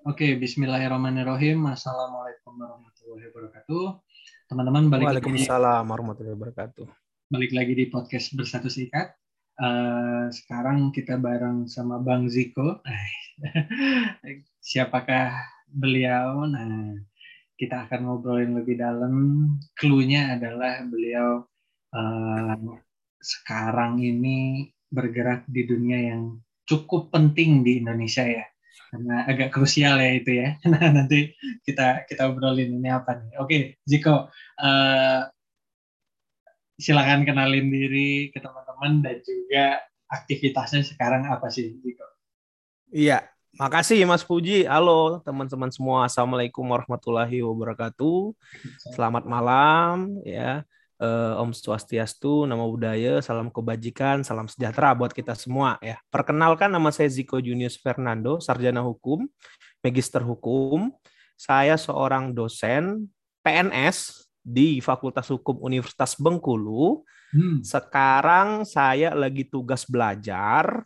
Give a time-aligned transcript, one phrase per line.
[0.00, 1.68] Oke, Bismillahirrahmanirrahim.
[1.68, 4.00] Assalamualaikum warahmatullahi wabarakatuh.
[4.48, 6.88] Teman-teman balik Waalaikumsalam warahmatullahi wabarakatuh.
[7.28, 9.12] Balik lagi di podcast Bersatu Sikat.
[9.60, 12.80] Uh, sekarang kita bareng sama Bang Ziko.
[14.72, 15.36] Siapakah
[15.68, 16.48] beliau?
[16.48, 16.96] Nah,
[17.60, 19.12] kita akan ngobrolin lebih dalam.
[19.76, 21.44] Clue-nya adalah beliau
[21.92, 22.56] uh,
[23.20, 28.48] sekarang ini bergerak di dunia yang cukup penting di Indonesia ya
[28.90, 30.58] karena agak krusial ya itu ya.
[30.70, 31.30] Nah nanti
[31.62, 33.38] kita kita obrolin ini apa nih.
[33.38, 34.26] Oke, Ziko,
[34.58, 35.20] uh,
[36.74, 39.78] silakan kenalin diri ke teman-teman dan juga
[40.10, 42.02] aktivitasnya sekarang apa sih, Ziko?
[42.90, 44.66] Iya, makasih Mas Puji.
[44.66, 46.10] Halo teman-teman semua.
[46.10, 48.34] Assalamualaikum warahmatullahi wabarakatuh.
[48.90, 50.66] Selamat malam ya.
[51.00, 55.96] Uh, Om Swastiastu, nama budaya, salam kebajikan, salam sejahtera buat kita semua ya.
[56.12, 59.24] Perkenalkan nama saya Ziko Junius Fernando, sarjana hukum,
[59.80, 60.92] magister hukum.
[61.40, 63.08] Saya seorang dosen
[63.40, 67.00] PNS di Fakultas Hukum Universitas Bengkulu.
[67.32, 67.64] Hmm.
[67.64, 70.84] Sekarang saya lagi tugas belajar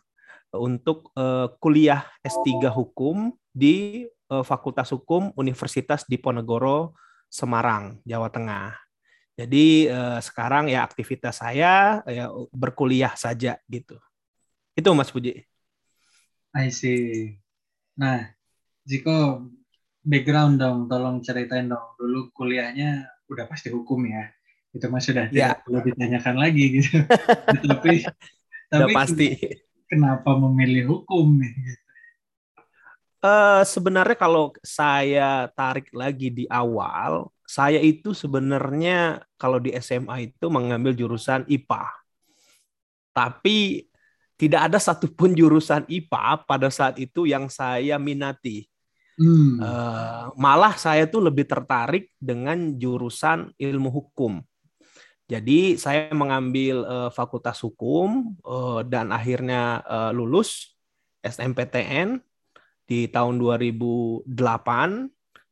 [0.55, 6.95] untuk uh, kuliah S3 hukum di uh, Fakultas Hukum Universitas Diponegoro
[7.27, 8.84] Semarang, Jawa Tengah.
[9.35, 13.99] Jadi eh, sekarang ya aktivitas saya ya berkuliah saja gitu.
[14.75, 15.43] Itu Mas Puji.
[16.55, 17.35] I see.
[17.99, 18.31] Nah,
[18.87, 19.43] Ziko
[19.99, 21.99] background dong, tolong ceritain dong.
[21.99, 24.31] Dulu kuliahnya udah pasti hukum ya.
[24.71, 25.55] Itu mas sudah ya.
[25.55, 27.03] tidak perlu ditanyakan lagi gitu.
[27.71, 28.03] tapi
[28.71, 29.27] tapi pasti.
[29.85, 31.53] Kenapa memilih hukum nih?
[33.21, 40.49] Uh, sebenarnya kalau saya tarik lagi di awal, saya itu sebenarnya kalau di SMA itu
[40.49, 41.85] mengambil jurusan IPA.
[43.13, 43.85] Tapi
[44.35, 48.67] tidak ada satupun jurusan IPA pada saat itu yang saya minati.
[49.15, 49.63] Hmm.
[49.63, 54.43] Uh, malah saya tuh lebih tertarik dengan jurusan ilmu hukum.
[55.25, 60.75] Jadi saya mengambil uh, fakultas hukum uh, dan akhirnya uh, lulus
[61.23, 62.21] SMPTN
[62.85, 64.29] di tahun 2008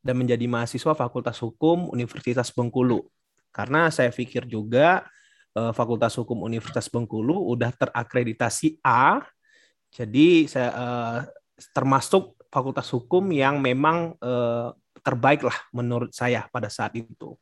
[0.03, 3.07] dan menjadi mahasiswa Fakultas Hukum Universitas Bengkulu.
[3.55, 5.07] Karena saya pikir juga
[5.55, 9.23] eh, Fakultas Hukum Universitas Bengkulu udah terakreditasi A,
[9.89, 11.19] jadi saya eh,
[11.71, 14.69] termasuk Fakultas Hukum yang memang eh,
[14.99, 17.39] terbaik lah menurut saya pada saat itu.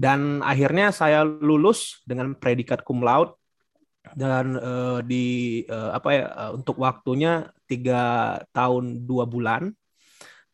[0.00, 3.36] Dan akhirnya saya lulus dengan predikat cum laude
[4.16, 8.00] dan uh, di uh, apa ya uh, untuk waktunya tiga
[8.50, 9.76] tahun dua bulan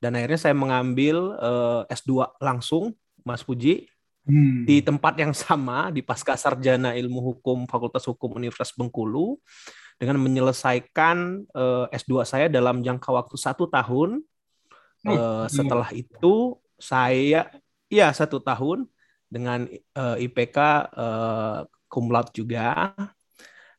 [0.07, 2.95] dan akhirnya saya mengambil uh, eh, S2 langsung
[3.27, 3.91] Mas Puji
[4.23, 4.63] hmm.
[4.63, 9.35] di tempat yang sama di Pasca Sarjana Ilmu Hukum Fakultas Hukum Universitas Bengkulu
[9.99, 14.23] dengan menyelesaikan uh, eh, S2 saya dalam jangka waktu satu tahun.
[15.07, 17.47] Uh, setelah itu saya
[17.87, 18.91] ya satu tahun
[19.27, 20.59] dengan uh, IPK
[20.99, 22.91] uh, cum laude juga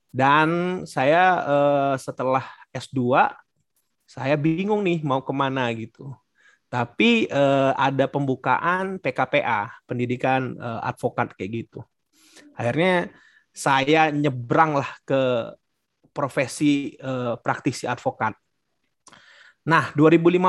[0.08, 0.48] dan
[0.88, 3.28] saya uh, setelah S2
[4.08, 6.16] saya bingung nih mau ke mana gitu.
[6.72, 11.80] Tapi eh, ada pembukaan PKPA, pendidikan eh, advokat kayak gitu.
[12.56, 13.12] Akhirnya
[13.52, 15.52] saya nyebrang lah ke
[16.16, 18.34] profesi eh, praktisi advokat.
[19.68, 20.40] Nah, 2015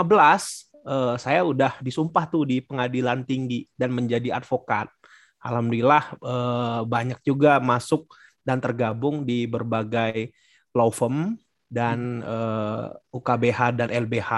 [0.87, 4.87] eh, saya udah disumpah tuh di pengadilan tinggi dan menjadi advokat.
[5.43, 8.07] Alhamdulillah eh, banyak juga masuk
[8.47, 10.31] dan tergabung di berbagai
[10.73, 11.35] law firm
[11.69, 14.33] dan uh, eh, UKBH dan LBH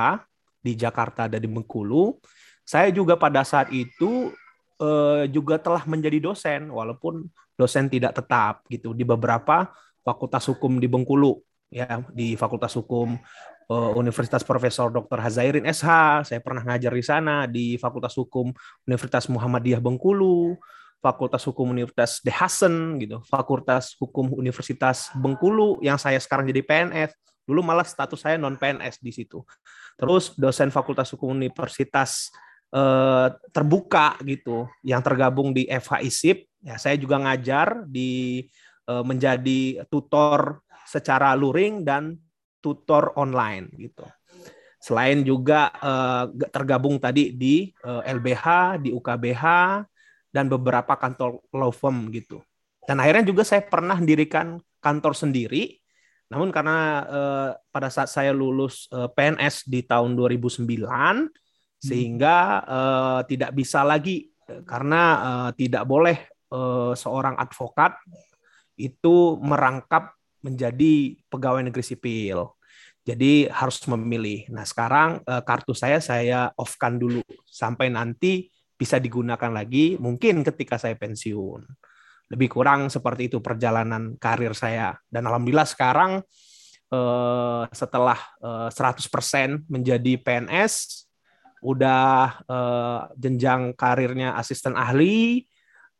[0.61, 2.19] di Jakarta dan di Bengkulu.
[2.67, 4.35] Saya juga pada saat itu
[4.83, 9.71] uh, juga telah menjadi dosen walaupun dosen tidak tetap gitu di beberapa
[10.03, 11.39] fakultas hukum di Bengkulu
[11.71, 13.15] ya di Fakultas Hukum
[13.71, 15.23] uh, Universitas Profesor Dr.
[15.23, 18.51] Hazairin SH, saya pernah ngajar di sana di Fakultas Hukum
[18.85, 20.59] Universitas Muhammadiyah Bengkulu,
[21.01, 27.17] Fakultas Hukum Universitas De Hassen gitu, Fakultas Hukum Universitas Bengkulu yang saya sekarang jadi PNS.
[27.49, 29.41] Dulu malah status saya non PNS di situ.
[29.97, 32.29] Terus dosen Fakultas Hukum Universitas
[32.69, 36.47] eh, terbuka gitu yang tergabung di FHISIP.
[36.61, 38.45] Ya, saya juga ngajar di
[38.85, 42.21] eh, menjadi tutor secara luring dan
[42.61, 44.05] tutor online gitu.
[44.81, 49.45] Selain juga eh, tergabung tadi di eh, LBH, di UKBH,
[50.31, 52.43] dan beberapa kantor law firm gitu.
[52.87, 55.79] Dan akhirnya juga saya pernah mendirikan kantor sendiri.
[56.31, 61.27] Namun karena eh, pada saat saya lulus eh, PNS di tahun 2009 hmm.
[61.83, 67.99] sehingga eh, tidak bisa lagi eh, karena eh, tidak boleh eh, seorang advokat
[68.79, 72.57] itu merangkap menjadi pegawai negeri sipil.
[73.05, 74.49] Jadi harus memilih.
[74.53, 80.81] Nah sekarang uh, kartu saya saya off-kan dulu sampai nanti bisa digunakan lagi mungkin ketika
[80.81, 81.69] saya pensiun.
[82.33, 84.97] Lebih kurang seperti itu perjalanan karir saya.
[85.05, 86.25] Dan alhamdulillah sekarang
[86.89, 91.05] uh, setelah uh, 100% menjadi PNS,
[91.61, 95.45] udah uh, jenjang karirnya asisten ahli,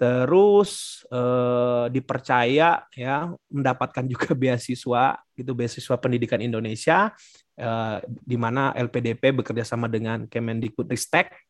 [0.01, 3.17] terus eh, dipercaya ya
[3.53, 7.13] mendapatkan juga beasiswa itu beasiswa pendidikan Indonesia
[7.53, 11.50] eh, di mana LPDP bekerja sama dengan Kemendikbudristek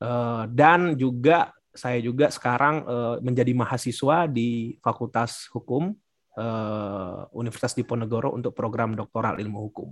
[0.00, 5.94] eh, dan juga saya juga sekarang eh, menjadi mahasiswa di Fakultas Hukum
[6.38, 9.88] eh, Universitas Diponegoro untuk program doktoral ilmu hukum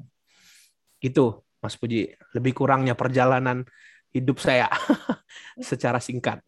[1.03, 3.67] itu Mas Puji lebih kurangnya perjalanan
[4.15, 4.71] hidup saya
[5.71, 6.43] secara singkat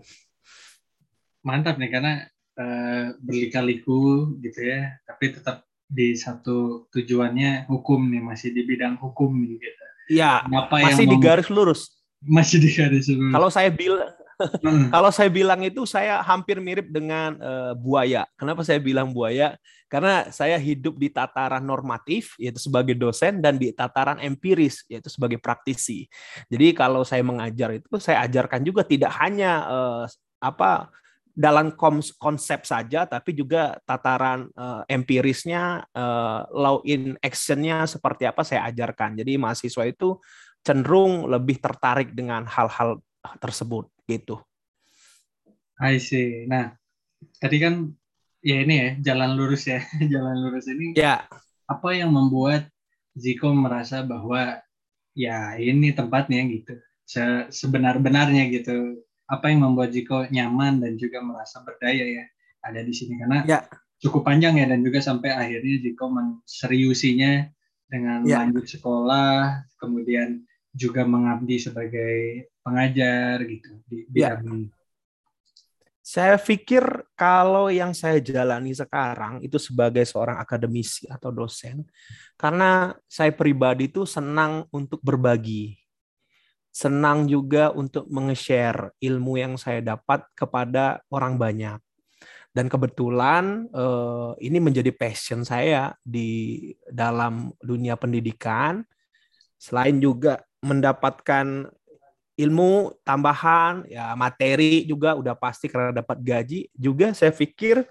[1.44, 2.24] mantap nih karena
[2.58, 9.30] uh, berlika-liku gitu ya, tapi tetap di satu tujuannya hukum nih masih di bidang hukum
[9.36, 9.84] nih gitu.
[10.18, 10.48] Iya.
[10.48, 11.93] Masih di garis lurus.
[12.24, 13.08] Masih di lurus.
[13.12, 14.10] Kalau saya bilang
[14.40, 14.90] hmm.
[14.94, 18.26] kalau saya bilang itu saya hampir mirip dengan uh, buaya.
[18.34, 19.54] Kenapa saya bilang buaya?
[19.86, 25.38] Karena saya hidup di tataran normatif yaitu sebagai dosen dan di tataran empiris yaitu sebagai
[25.38, 26.10] praktisi.
[26.50, 30.04] Jadi kalau saya mengajar itu saya ajarkan juga tidak hanya uh,
[30.42, 30.90] apa
[31.34, 31.74] dalam
[32.22, 39.18] konsep saja, tapi juga tataran uh, empirisnya, uh, law in actionnya seperti apa saya ajarkan.
[39.18, 40.14] Jadi mahasiswa itu
[40.64, 42.98] cenderung lebih tertarik dengan hal-hal
[43.38, 44.40] tersebut gitu.
[45.78, 46.48] I see.
[46.48, 46.72] Nah,
[47.38, 47.92] tadi kan
[48.40, 50.96] ya ini ya jalan lurus ya, jalan lurus ini.
[50.96, 51.28] Ya.
[51.68, 52.68] Apa yang membuat
[53.14, 54.58] Ziko merasa bahwa
[55.14, 56.74] ya ini tempatnya gitu,
[57.04, 62.24] Se sebenar-benarnya gitu apa yang membuat Jiko nyaman dan juga merasa berdaya ya
[62.64, 63.60] ada di sini karena ya.
[64.00, 67.48] cukup panjang ya dan juga sampai akhirnya Jiko menseriusinya
[67.88, 68.44] dengan ya.
[68.44, 70.44] lanjut sekolah kemudian
[70.74, 74.34] juga mengabdi sebagai pengajar gitu di ya.
[74.34, 74.50] bidang ya.
[74.50, 74.68] ini.
[76.04, 76.84] Saya pikir
[77.16, 81.80] kalau yang saya jalani sekarang itu sebagai seorang akademisi atau dosen,
[82.36, 85.80] karena saya pribadi itu senang untuk berbagi
[86.74, 91.78] senang juga untuk meng-share ilmu yang saya dapat kepada orang banyak.
[92.50, 96.58] Dan kebetulan eh, ini menjadi passion saya di
[96.90, 98.82] dalam dunia pendidikan.
[99.54, 101.68] Selain juga mendapatkan
[102.34, 106.72] ilmu tambahan, ya materi juga udah pasti karena dapat gaji.
[106.72, 107.84] Juga saya pikir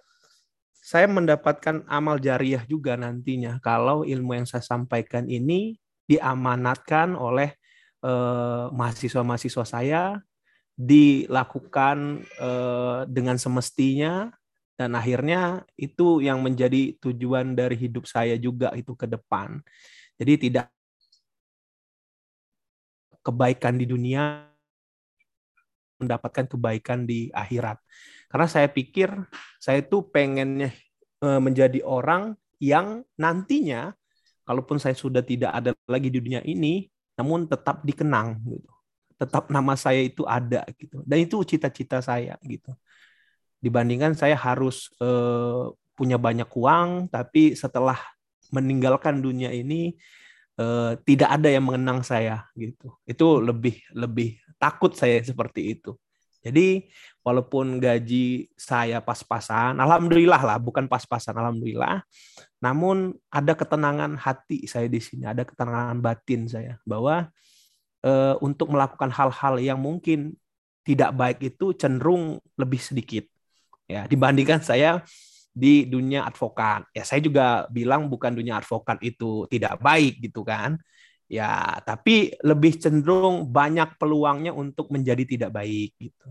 [0.83, 5.79] saya mendapatkan amal jariah juga nantinya kalau ilmu yang saya sampaikan ini
[6.11, 7.55] diamanatkan oleh
[8.03, 10.19] Eh, mahasiswa-mahasiswa saya
[10.75, 14.27] dilakukan eh, dengan semestinya
[14.75, 19.63] dan akhirnya itu yang menjadi tujuan dari hidup saya juga itu ke depan.
[20.19, 20.67] Jadi tidak
[23.23, 24.45] kebaikan di dunia
[26.03, 27.79] mendapatkan kebaikan di akhirat.
[28.27, 29.09] Karena saya pikir
[29.57, 30.75] saya itu pengennya
[31.23, 33.95] eh, menjadi orang yang nantinya
[34.43, 38.71] kalaupun saya sudah tidak ada lagi di dunia ini, namun tetap dikenang gitu.
[39.15, 40.99] Tetap nama saya itu ada gitu.
[41.07, 42.75] Dan itu cita-cita saya gitu.
[43.63, 47.95] Dibandingkan saya harus eh, punya banyak uang tapi setelah
[48.49, 49.93] meninggalkan dunia ini
[50.59, 52.93] eh, tidak ada yang mengenang saya gitu.
[53.05, 55.93] Itu lebih lebih takut saya seperti itu.
[56.43, 56.91] Jadi
[57.23, 62.03] walaupun gaji saya pas-pasan, alhamdulillah lah, bukan pas-pasan, alhamdulillah.
[62.59, 67.31] Namun ada ketenangan hati saya di sini, ada ketenangan batin saya bahwa
[68.03, 68.11] e,
[68.43, 70.35] untuk melakukan hal-hal yang mungkin
[70.83, 73.23] tidak baik itu cenderung lebih sedikit
[73.87, 74.99] ya dibandingkan saya
[75.53, 76.89] di dunia advokat.
[76.91, 80.81] Ya saya juga bilang bukan dunia advokat itu tidak baik gitu kan.
[81.29, 86.29] Ya, tapi lebih cenderung banyak peluangnya untuk menjadi tidak baik gitu.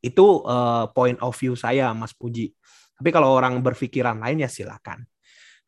[0.00, 2.48] Itu uh, point of view saya, Mas Puji.
[2.96, 5.04] Tapi kalau orang berpikiran lain ya silakan.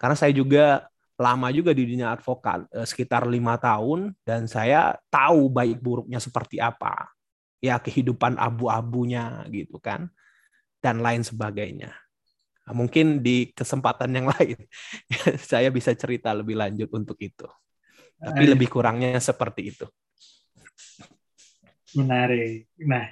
[0.00, 0.88] Karena saya juga
[1.20, 6.56] lama juga di dunia advokat, uh, sekitar lima tahun, dan saya tahu baik buruknya seperti
[6.56, 7.12] apa.
[7.60, 10.08] Ya kehidupan abu-abunya gitu kan,
[10.80, 11.92] dan lain sebagainya.
[12.62, 14.58] Nah, mungkin di kesempatan yang lain
[15.38, 17.46] saya bisa cerita lebih lanjut untuk itu.
[18.22, 19.86] Tapi lebih kurangnya seperti itu.
[21.98, 22.70] Menarik.
[22.86, 23.10] Nah,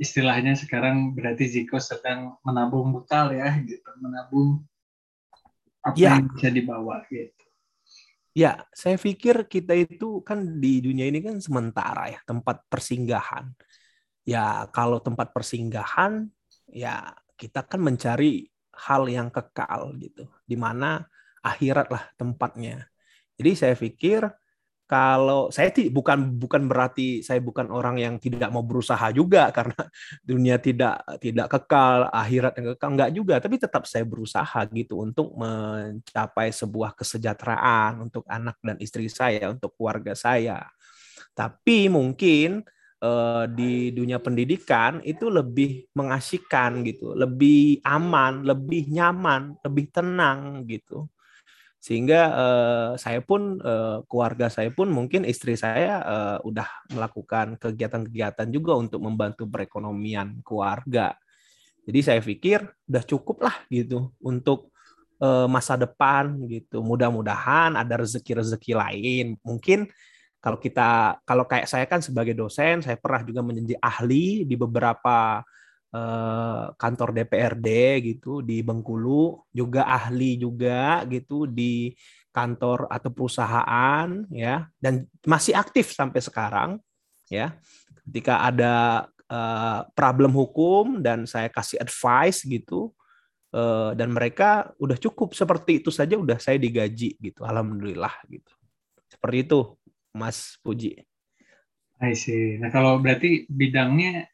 [0.00, 3.84] istilahnya sekarang berarti Ziko sedang menabung bekal ya, gitu.
[4.00, 4.64] Menabung
[5.84, 6.16] apa ya.
[6.16, 7.36] yang bisa dibawa gitu.
[8.32, 13.52] Ya, saya pikir kita itu kan di dunia ini kan sementara ya, tempat persinggahan.
[14.24, 16.32] Ya, kalau tempat persinggahan,
[16.70, 21.06] ya kita kan mencari hal yang kekal gitu, di mana
[21.46, 22.90] akhirat lah tempatnya.
[23.38, 24.26] Jadi saya pikir
[24.88, 29.76] kalau saya bukan bukan berarti saya bukan orang yang tidak mau berusaha juga karena
[30.24, 35.36] dunia tidak tidak kekal akhirat yang kekal enggak juga tapi tetap saya berusaha gitu untuk
[35.36, 40.64] mencapai sebuah kesejahteraan untuk anak dan istri saya untuk keluarga saya
[41.36, 42.64] tapi mungkin
[43.02, 51.08] eh, di dunia pendidikan itu lebih mengasihkan gitu lebih aman lebih nyaman lebih tenang gitu
[51.78, 58.50] sehingga uh, saya pun uh, keluarga saya pun mungkin istri saya uh, udah melakukan kegiatan-kegiatan
[58.50, 61.14] juga untuk membantu perekonomian keluarga.
[61.86, 64.74] Jadi saya pikir udah cukup lah gitu untuk
[65.22, 66.82] uh, masa depan gitu.
[66.82, 69.26] Mudah-mudahan ada rezeki-rezeki lain.
[69.46, 69.86] Mungkin
[70.48, 75.44] kalau kita kalau kayak saya kan sebagai dosen, saya pernah juga menjadi ahli di beberapa
[75.88, 77.68] Eh, kantor DPRD
[78.04, 81.96] gitu di Bengkulu, juga ahli juga gitu di
[82.28, 86.70] kantor atau perusahaan ya dan masih aktif sampai sekarang
[87.32, 87.56] ya.
[88.04, 92.92] Ketika ada uh, problem hukum dan saya kasih advice gitu
[93.56, 97.48] uh, dan mereka udah cukup seperti itu saja udah saya digaji gitu.
[97.48, 98.52] Alhamdulillah gitu.
[99.08, 99.72] Seperti itu
[100.18, 100.98] Mas Puji.
[102.02, 102.58] I see.
[102.58, 104.26] Nah kalau berarti bidangnya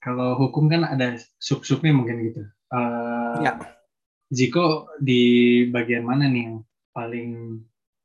[0.00, 2.42] kalau hukum kan ada sub-subnya mungkin gitu.
[2.68, 3.52] Uh, ya.
[4.30, 6.56] Jiko di bagian mana nih yang
[6.94, 7.60] paling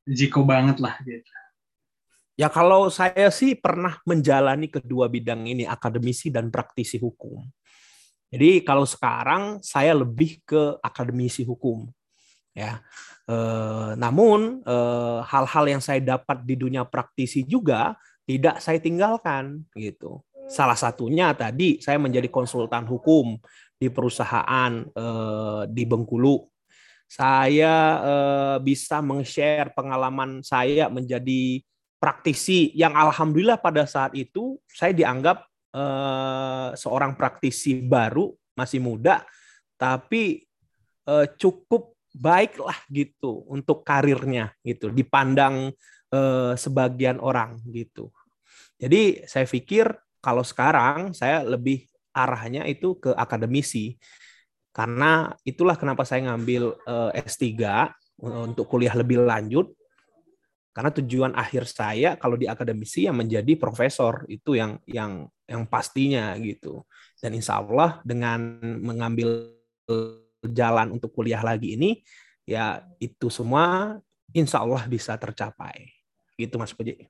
[0.06, 1.32] Jiko banget lah gitu?
[2.36, 7.40] Ya kalau saya sih pernah menjalani kedua bidang ini, akademisi dan praktisi hukum.
[8.28, 11.88] Jadi kalau sekarang saya lebih ke akademisi hukum.
[12.56, 12.80] Ya,
[13.28, 13.36] e,
[14.00, 20.24] namun eh, hal-hal yang saya dapat di dunia praktisi juga tidak saya tinggalkan gitu.
[20.48, 23.36] Salah satunya tadi saya menjadi konsultan hukum
[23.76, 26.48] di perusahaan eh, di Bengkulu.
[27.12, 31.60] Saya eh, bisa meng-share pengalaman saya menjadi
[32.00, 35.44] praktisi yang alhamdulillah pada saat itu saya dianggap
[35.76, 39.28] eh, seorang praktisi baru, masih muda,
[39.76, 40.46] tapi
[41.04, 45.76] eh, cukup baiklah gitu untuk karirnya gitu dipandang
[46.16, 48.08] eh, sebagian orang gitu.
[48.80, 49.92] Jadi saya pikir
[50.24, 51.84] kalau sekarang saya lebih
[52.16, 54.00] arahnya itu ke akademisi.
[54.76, 57.44] Karena itulah kenapa saya ngambil eh, S3
[58.20, 59.76] untuk kuliah lebih lanjut.
[60.76, 66.36] Karena tujuan akhir saya kalau di akademisi yang menjadi profesor itu yang yang yang pastinya
[66.40, 66.84] gitu.
[67.16, 69.56] Dan insya Allah dengan mengambil
[70.52, 72.02] jalan untuk kuliah lagi ini
[72.46, 73.98] ya itu semua
[74.36, 75.90] insya Allah bisa tercapai.
[76.36, 77.08] Gitu Mas Puji.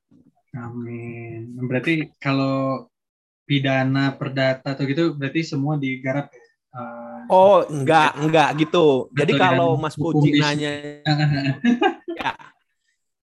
[0.56, 1.58] Amin.
[1.66, 2.88] Berarti kalau
[3.46, 6.46] pidana perdata atau gitu berarti semua digarap ya?
[6.76, 9.08] Uh, oh enggak enggak gitu.
[9.16, 11.02] Jadi kalau Mas Puji nanya
[12.20, 12.36] ya,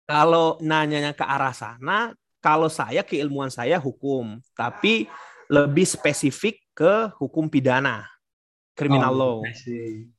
[0.07, 5.07] kalau nanyanya ke arah sana, kalau saya keilmuan saya hukum, tapi
[5.51, 8.07] lebih spesifik ke hukum pidana,
[8.81, 9.35] criminal oh, law.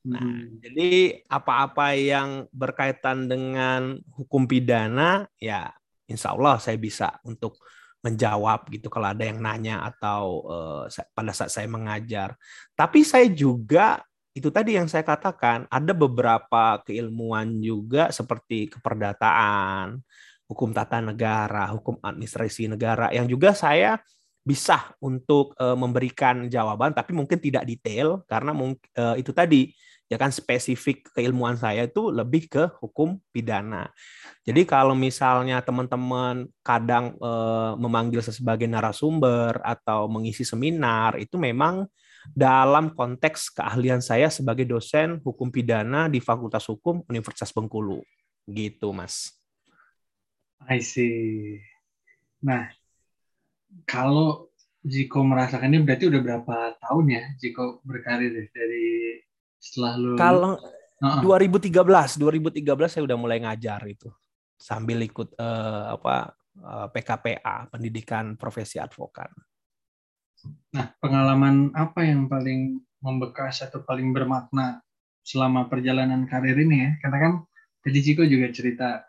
[0.07, 0.62] Nah, hmm.
[0.62, 0.90] jadi
[1.26, 5.75] apa-apa yang berkaitan dengan hukum pidana, ya
[6.07, 7.59] insya Allah saya bisa untuk
[8.02, 12.38] menjawab gitu kalau ada yang nanya atau uh, pada saat saya mengajar.
[12.75, 14.02] Tapi saya juga
[14.33, 20.00] itu tadi yang saya katakan ada beberapa keilmuan juga seperti keperdataan,
[20.50, 24.00] hukum tata negara, hukum administrasi negara yang juga saya
[24.42, 29.70] bisa untuk uh, memberikan jawaban tapi mungkin tidak detail karena uh, itu tadi
[30.12, 33.88] ya kan spesifik keilmuan saya itu lebih ke hukum pidana.
[34.44, 37.32] Jadi kalau misalnya teman-teman kadang e,
[37.80, 41.88] memanggil saya sebagai narasumber atau mengisi seminar itu memang
[42.37, 48.04] dalam konteks keahlian saya sebagai dosen hukum pidana di Fakultas Hukum Universitas Bengkulu.
[48.44, 49.32] Gitu, Mas.
[50.68, 51.58] I see.
[52.44, 52.68] Nah,
[53.86, 54.52] kalau
[54.82, 59.22] Jiko merasakan ini berarti udah berapa tahun ya Jiko berkarir dari
[59.62, 61.22] setelah lu Kalau uh -uh.
[61.22, 64.10] 2013, 2013 saya udah mulai ngajar itu.
[64.58, 69.30] Sambil ikut uh, apa uh, eh, PKPA, pendidikan profesi advokat.
[70.74, 74.82] Nah, pengalaman apa yang paling membekas atau paling bermakna
[75.22, 76.90] selama perjalanan karir ini ya?
[77.02, 77.32] Karena kan
[77.82, 79.02] tadi Ciko juga cerita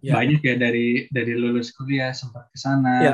[0.00, 0.16] ya.
[0.16, 3.12] banyak ya dari dari lulus kuliah sempat ke sana, ya.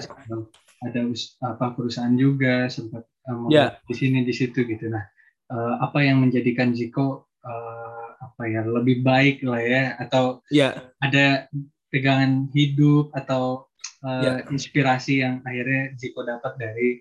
[0.80, 1.00] Ada
[1.44, 3.76] apa perusahaan juga sempat um, ya.
[3.84, 4.88] di sini di situ gitu.
[4.88, 5.04] Nah,
[5.52, 10.92] uh, apa yang menjadikan Jiko uh, apa ya lebih baik lah ya atau ya.
[11.00, 11.49] ada
[11.92, 13.68] pegangan hidup atau
[14.04, 14.32] uh, ya.
[14.49, 17.00] inspirasi yang akhirnya Jiko dapat dari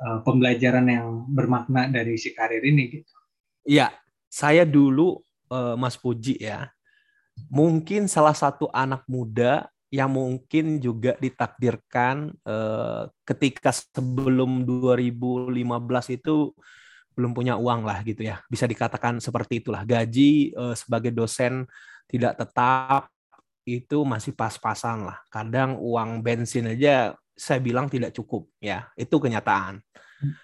[0.00, 3.12] uh, pembelajaran yang bermakna dari si karir ini gitu.
[3.68, 3.92] Iya,
[4.32, 5.20] saya dulu
[5.52, 6.72] uh, Mas Puji ya.
[7.48, 15.50] mungkin salah satu anak muda yang mungkin juga ditakdirkan eh, ketika sebelum 2015
[16.14, 16.54] itu
[17.18, 18.38] belum punya uang lah gitu ya.
[18.46, 19.82] Bisa dikatakan seperti itulah.
[19.82, 21.66] Gaji eh, sebagai dosen
[22.06, 23.10] tidak tetap
[23.66, 25.18] itu masih pas-pasan lah.
[25.26, 28.86] Kadang uang bensin aja saya bilang tidak cukup ya.
[28.94, 29.82] Itu kenyataan.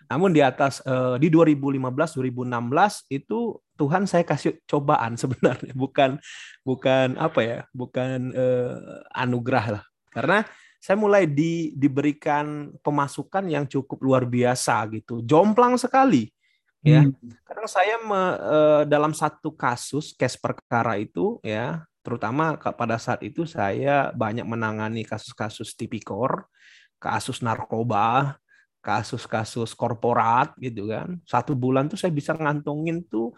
[0.08, 6.18] Namun di atas uh, di 2015 2016 itu Tuhan saya kasih cobaan sebenarnya bukan
[6.64, 10.42] bukan apa ya bukan uh, anugerah lah karena
[10.76, 16.32] saya mulai di, diberikan pemasukan yang cukup luar biasa gitu jomplang sekali
[16.80, 17.44] ya hmm.
[17.44, 23.42] karena saya me, uh, dalam satu kasus case perkara itu ya terutama pada saat itu
[23.44, 26.46] saya banyak menangani kasus-kasus tipikor
[27.02, 28.38] kasus narkoba
[28.86, 31.18] kasus-kasus korporat gitu kan.
[31.26, 33.34] Satu bulan tuh saya bisa ngantongin tuh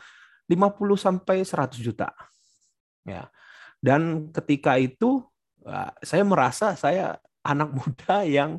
[0.48, 2.08] 50 sampai 100 juta.
[3.04, 3.28] Ya.
[3.78, 5.22] Dan ketika itu
[6.00, 8.58] saya merasa saya anak muda yang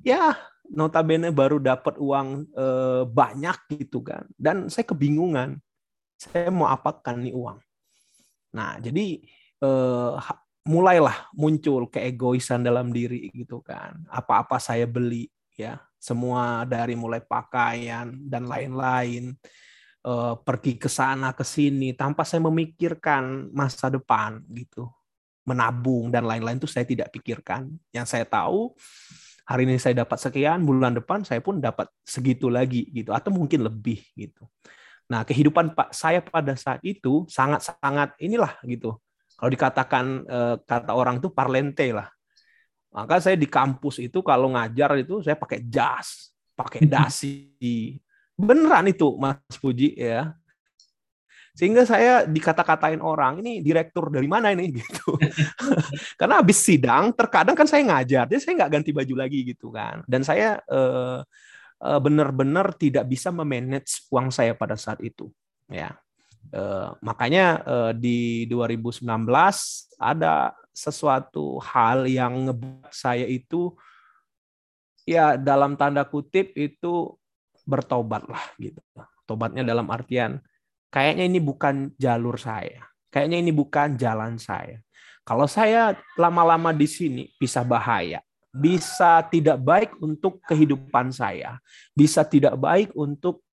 [0.00, 0.38] ya
[0.70, 4.24] notabene baru dapat uang eh, banyak gitu kan.
[4.38, 5.58] Dan saya kebingungan.
[6.16, 7.58] Saya mau apakan nih uang.
[8.54, 9.18] Nah, jadi
[9.58, 10.12] eh,
[10.62, 14.06] mulailah muncul keegoisan dalam diri gitu kan.
[14.06, 15.26] Apa-apa saya beli
[15.58, 19.34] ya semua dari mulai pakaian dan lain-lain
[20.06, 24.90] uh, pergi ke sana ke sini tanpa saya memikirkan masa depan gitu.
[25.42, 27.66] Menabung dan lain-lain itu saya tidak pikirkan.
[27.90, 28.74] Yang saya tahu
[29.42, 33.10] hari ini saya dapat sekian bulan depan saya pun dapat segitu lagi gitu.
[33.10, 34.46] Atau mungkin lebih gitu.
[35.10, 38.98] Nah kehidupan pak saya pada saat itu sangat-sangat inilah gitu.
[39.34, 42.06] Kalau dikatakan uh, kata orang itu parlente lah.
[42.92, 47.98] Maka saya di kampus itu kalau ngajar itu saya pakai jas, pakai dasi.
[48.36, 50.36] Beneran itu Mas Puji ya.
[51.52, 55.20] Sehingga saya dikata-katain orang, ini direktur dari mana ini gitu.
[56.20, 60.00] Karena habis sidang, terkadang kan saya ngajar, jadi saya nggak ganti baju lagi gitu kan.
[60.08, 61.20] Dan saya eh,
[61.84, 65.28] eh, benar-benar tidak bisa memanage uang saya pada saat itu.
[65.68, 66.00] Ya,
[66.56, 69.04] eh, makanya eh, di 2019
[70.00, 73.76] ada sesuatu hal yang ngebuat saya itu
[75.04, 77.12] ya dalam tanda kutip itu
[77.62, 78.82] bertobat lah gitu.
[79.26, 80.42] Tobatnya dalam artian
[80.92, 82.84] kayaknya ini bukan jalur saya.
[83.12, 84.80] Kayaknya ini bukan jalan saya.
[85.22, 91.62] Kalau saya lama-lama di sini bisa bahaya, bisa tidak baik untuk kehidupan saya,
[91.94, 93.44] bisa tidak baik untuk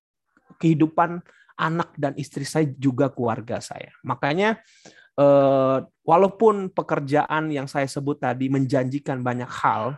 [0.58, 1.22] kehidupan
[1.60, 3.92] anak dan istri saya juga keluarga saya.
[4.02, 4.58] Makanya
[5.14, 9.94] eh, walaupun pekerjaan yang saya sebut tadi menjanjikan banyak hal,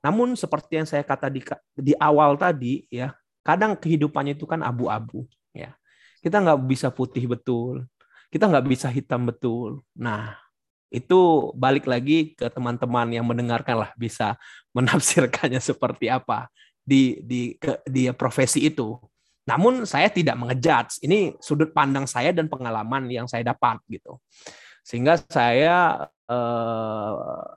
[0.00, 1.44] namun seperti yang saya kata di,
[1.76, 5.24] di awal tadi, ya kadang kehidupannya itu kan abu-abu,
[5.56, 5.74] ya
[6.20, 7.88] kita nggak bisa putih betul,
[8.28, 9.82] kita nggak bisa hitam betul.
[9.96, 10.36] Nah
[10.90, 14.34] itu balik lagi ke teman-teman yang mendengarkan lah bisa
[14.76, 16.50] menafsirkannya seperti apa
[16.80, 18.98] di di ke, di profesi itu.
[19.48, 21.02] Namun saya tidak mengejudge.
[21.02, 24.20] Ini sudut pandang saya dan pengalaman yang saya dapat gitu.
[24.86, 27.14] Sehingga saya eh,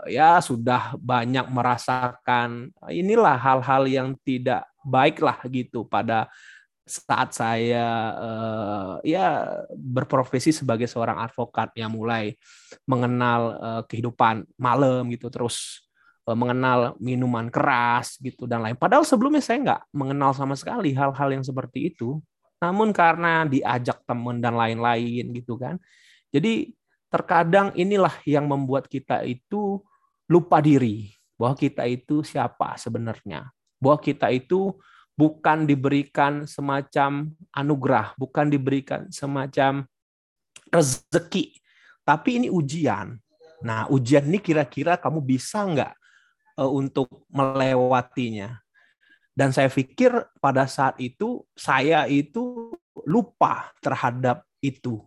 [0.09, 6.29] ya sudah banyak merasakan inilah hal-hal yang tidak baik lah gitu pada
[6.83, 7.87] saat saya
[8.19, 12.35] eh, ya berprofesi sebagai seorang advokat yang mulai
[12.87, 15.83] mengenal eh, kehidupan malam gitu terus
[16.23, 18.79] Eh, mengenal minuman keras gitu dan lain.
[18.79, 22.23] Padahal sebelumnya saya nggak mengenal sama sekali hal-hal yang seperti itu.
[22.63, 25.75] Namun karena diajak teman dan lain-lain gitu kan.
[26.31, 26.71] Jadi
[27.11, 29.83] terkadang inilah yang membuat kita itu
[30.31, 33.51] lupa diri bahwa kita itu siapa sebenarnya.
[33.83, 34.71] Bahwa kita itu
[35.19, 39.83] bukan diberikan semacam anugerah, bukan diberikan semacam
[40.71, 41.59] rezeki,
[42.01, 43.19] tapi ini ujian.
[43.63, 45.93] Nah, ujian ini kira-kira kamu bisa nggak
[46.59, 48.59] uh, untuk melewatinya.
[49.33, 52.73] Dan saya pikir pada saat itu saya itu
[53.05, 55.01] lupa terhadap itu.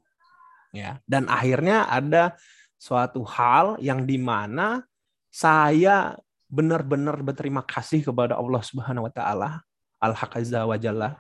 [0.75, 2.37] Ya, dan akhirnya ada
[2.77, 4.85] suatu hal yang di mana
[5.33, 9.51] saya benar-benar berterima kasih kepada Allah Subhanahu wa taala
[9.99, 11.19] al haqazza wa Jalla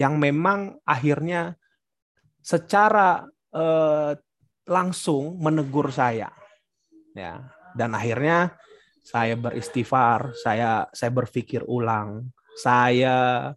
[0.00, 1.58] yang memang akhirnya
[2.40, 4.16] secara eh,
[4.64, 6.32] langsung menegur saya.
[7.12, 8.54] Ya, dan akhirnya
[9.02, 13.50] saya beristighfar, saya saya berpikir ulang, saya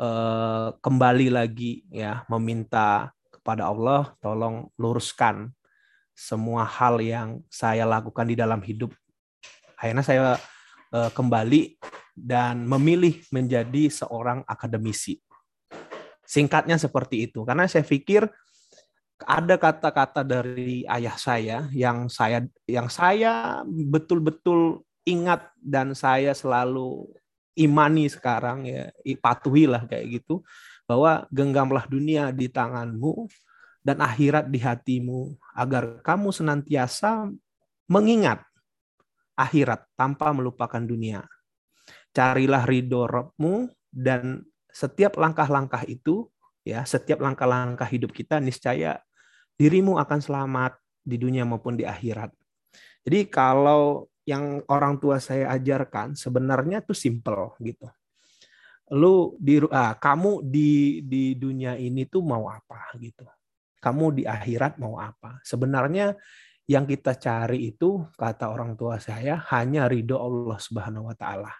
[0.00, 5.52] eh, kembali lagi ya meminta kepada Allah tolong luruskan
[6.16, 8.92] semua hal yang saya lakukan di dalam hidup.
[9.80, 10.36] Akhirnya saya
[10.94, 11.78] eh, kembali
[12.14, 15.18] dan memilih menjadi seorang akademisi.
[16.26, 18.28] Singkatnya seperti itu, karena saya pikir
[19.26, 27.10] ada kata-kata dari ayah saya yang saya yang saya betul-betul ingat dan saya selalu
[27.58, 28.88] imani sekarang ya
[29.20, 30.40] patuhilah kayak gitu
[30.88, 33.28] bahwa genggamlah dunia di tanganmu
[33.84, 37.28] dan akhirat di hatimu agar kamu senantiasa
[37.90, 38.44] mengingat
[39.40, 41.24] akhirat tanpa melupakan dunia.
[42.12, 46.28] Carilah ridho Rabbmu dan setiap langkah-langkah itu
[46.62, 49.00] ya setiap langkah-langkah hidup kita niscaya
[49.56, 52.30] dirimu akan selamat di dunia maupun di akhirat.
[53.02, 57.88] Jadi kalau yang orang tua saya ajarkan sebenarnya tuh simple gitu.
[58.94, 63.26] Lu di ah, kamu di di dunia ini tuh mau apa gitu.
[63.80, 65.40] Kamu di akhirat mau apa?
[65.40, 66.12] Sebenarnya
[66.70, 71.50] yang kita cari itu kata orang tua saya hanya ridho Allah Subhanahu wa taala.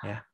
[0.00, 0.24] Ya.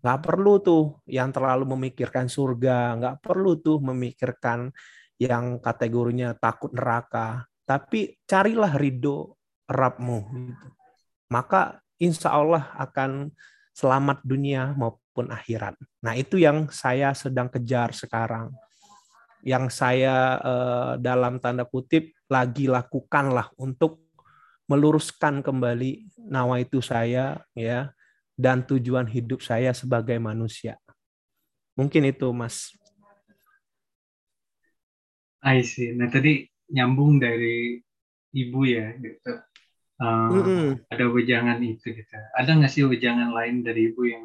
[0.00, 4.72] Nggak perlu tuh yang terlalu memikirkan surga, nggak perlu tuh memikirkan
[5.20, 9.36] yang kategorinya takut neraka, tapi carilah ridho
[9.68, 10.20] Rabbmu.
[10.32, 10.80] Gitu
[11.30, 13.30] maka insya Allah akan
[13.70, 15.78] selamat dunia maupun akhirat.
[16.02, 18.50] Nah itu yang saya sedang kejar sekarang.
[19.40, 24.06] Yang saya eh, dalam tanda kutip lagi lakukanlah untuk
[24.70, 27.90] meluruskan kembali nawa itu saya ya
[28.38, 30.78] dan tujuan hidup saya sebagai manusia.
[31.74, 32.70] Mungkin itu Mas.
[35.42, 35.90] I see.
[35.92, 37.82] Nah tadi nyambung dari
[38.30, 39.42] ibu ya gitu
[40.00, 40.66] uh, mm-hmm.
[40.90, 42.16] ada wejangan itu gitu.
[42.34, 44.24] Ada nggak sih wejangan lain dari ibu yang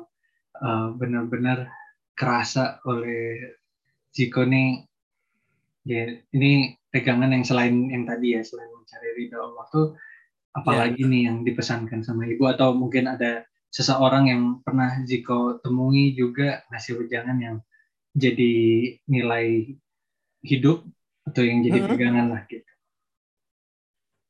[0.63, 1.69] uh, benar-benar
[2.15, 3.59] kerasa oleh
[4.15, 4.87] Jiko nih?
[5.85, 9.87] Ya, ini pegangan yang selain yang tadi ya, selain mencari ridho Allah tuh
[10.55, 11.11] apalagi yeah.
[11.11, 13.43] nih yang dipesankan sama ibu atau mungkin ada
[13.75, 17.57] seseorang yang pernah Jiko temui juga ngasih wejangan yang
[18.15, 18.55] jadi
[19.11, 19.75] nilai
[20.47, 20.87] hidup
[21.27, 21.91] atau yang jadi mm-hmm.
[21.91, 22.71] pegangan lah gitu.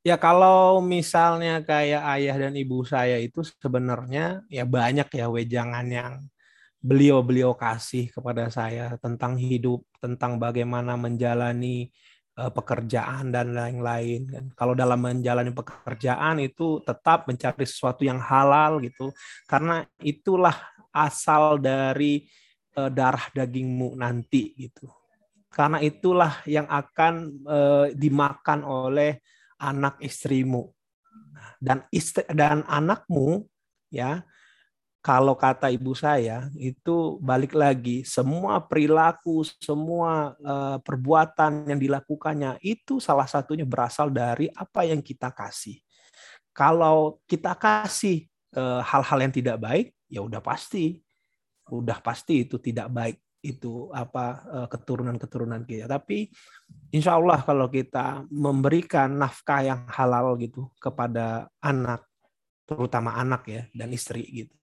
[0.02, 6.12] Ya kalau misalnya kayak ayah dan ibu saya itu sebenarnya ya banyak ya wejangan yang
[6.80, 11.90] beliau-beliau kasih kepada saya tentang hidup, tentang bagaimana menjalani
[12.38, 14.52] uh, pekerjaan dan lain-lain.
[14.54, 19.10] Kalau dalam menjalani pekerjaan itu tetap mencari sesuatu yang halal gitu,
[19.50, 20.54] karena itulah
[20.94, 22.24] asal dari
[22.78, 24.86] uh, darah dagingmu nanti gitu.
[25.50, 27.14] Karena itulah yang akan
[27.48, 29.24] uh, dimakan oleh
[29.56, 30.68] anak istrimu
[31.56, 33.48] dan istri dan anakmu
[33.88, 34.20] ya
[35.06, 42.98] kalau kata ibu saya itu balik lagi semua perilaku semua uh, perbuatan yang dilakukannya itu
[42.98, 45.78] salah satunya berasal dari apa yang kita kasih
[46.56, 48.24] kalau kita kasih
[48.56, 50.96] eh, hal-hal yang tidak baik ya udah pasti
[51.68, 55.84] udah pasti itu tidak baik itu apa eh, keturunan-keturunan kita.
[55.86, 56.32] Tapi
[56.96, 62.02] insya Allah kalau kita memberikan nafkah yang halal gitu kepada anak,
[62.64, 64.56] terutama anak ya dan istri gitu,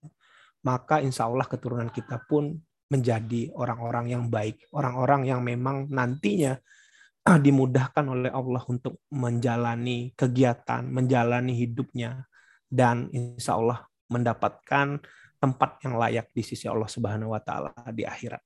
[0.64, 2.56] maka insya Allah keturunan kita pun
[2.88, 6.56] menjadi orang-orang yang baik, orang-orang yang memang nantinya
[7.46, 12.28] dimudahkan oleh Allah untuk menjalani kegiatan, menjalani hidupnya,
[12.68, 15.00] dan insya Allah mendapatkan
[15.40, 18.40] tempat yang layak di sisi Allah Subhanahu wa taala di akhirat.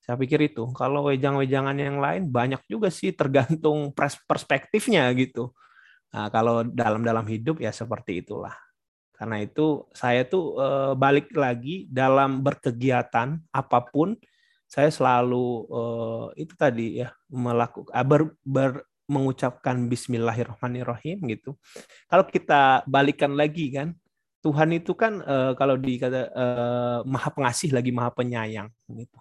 [0.00, 0.66] Saya pikir itu.
[0.74, 3.94] Kalau wejang-wejangan yang lain banyak juga sih tergantung
[4.26, 5.54] perspektifnya gitu.
[6.10, 8.56] Nah, kalau dalam-dalam hidup ya seperti itulah.
[9.20, 14.16] Karena itu saya tuh eh, balik lagi dalam berkegiatan apa pun
[14.64, 21.60] saya selalu eh, itu tadi ya melakukan ah, ber, ber, mengucapkan Bismillahirrahmanirrahim gitu.
[22.08, 23.92] Kalau kita balikan lagi kan
[24.40, 29.20] Tuhan itu kan eh, kalau dikata eh, maha pengasih lagi maha penyayang gitu.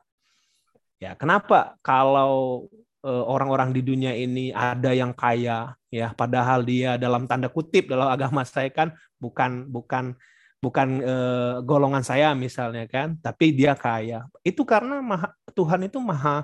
[0.96, 2.68] Ya, kenapa kalau
[3.04, 6.12] orang-orang di dunia ini ada yang kaya ya.
[6.14, 10.16] Padahal dia dalam tanda kutip dalam agama saya kan bukan bukan
[10.60, 14.28] bukan eh, golongan saya misalnya kan tapi dia kaya.
[14.44, 16.44] Itu karena maha, Tuhan itu maha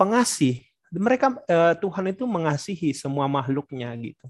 [0.00, 0.64] pengasih.
[0.92, 4.28] Mereka eh, Tuhan itu mengasihi semua makhluknya gitu.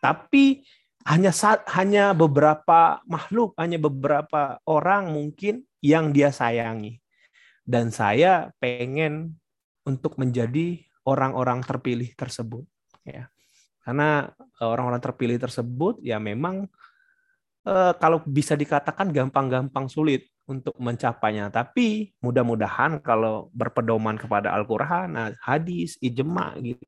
[0.00, 0.64] Tapi
[1.04, 1.32] hanya
[1.68, 7.00] hanya beberapa makhluk hanya beberapa orang mungkin yang dia sayangi.
[7.64, 9.36] Dan saya pengen
[9.84, 12.64] untuk menjadi orang-orang terpilih tersebut
[13.04, 13.28] ya.
[13.84, 16.68] Karena eh, orang-orang terpilih tersebut ya memang
[17.68, 21.48] eh, kalau bisa dikatakan gampang-gampang sulit untuk mencapainya.
[21.48, 26.84] Tapi mudah-mudahan kalau berpedoman kepada Al-Qur'an hadis ijma gitu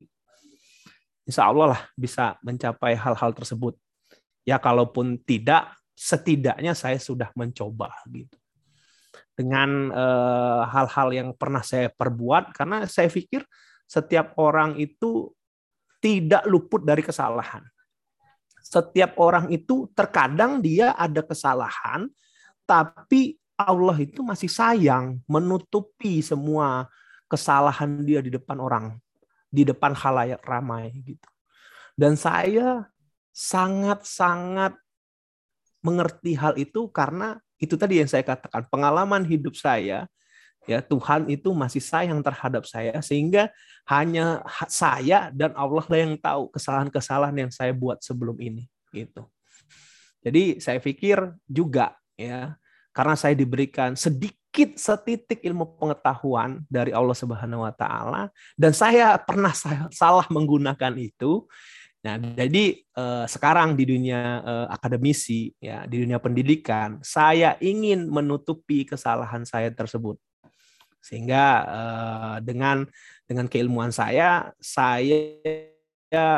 [1.27, 3.75] Insya Allah lah bisa mencapai hal-hal tersebut.
[4.47, 8.31] Ya kalaupun tidak setidaknya saya sudah mencoba gitu.
[9.35, 13.43] Dengan eh, hal-hal uh, yang pernah saya perbuat karena saya pikir
[13.87, 15.31] setiap orang itu
[16.03, 17.63] tidak luput dari kesalahan.
[18.59, 22.11] Setiap orang itu terkadang dia ada kesalahan,
[22.67, 26.85] tapi Allah itu masih sayang menutupi semua
[27.31, 28.99] kesalahan dia di depan orang,
[29.47, 31.27] di depan halayak ramai gitu.
[31.97, 32.85] Dan saya
[33.33, 34.77] sangat-sangat
[35.81, 40.05] mengerti hal itu karena itu tadi yang saya katakan pengalaman hidup saya
[40.67, 43.47] ya Tuhan itu masih sayang terhadap saya sehingga
[43.87, 49.23] hanya saya dan Allah lah yang tahu kesalahan-kesalahan yang saya buat sebelum ini gitu.
[50.19, 52.59] Jadi saya pikir juga ya
[52.91, 58.27] karena saya diberikan sedikit setitik ilmu pengetahuan dari Allah Subhanahu wa taala
[58.59, 59.55] dan saya pernah
[59.95, 61.47] salah menggunakan itu.
[61.97, 68.87] Nah, jadi eh, sekarang di dunia eh, akademisi ya, di dunia pendidikan, saya ingin menutupi
[68.87, 70.15] kesalahan saya tersebut
[71.07, 72.83] sehingga uh, dengan
[73.23, 75.39] dengan keilmuan saya, saya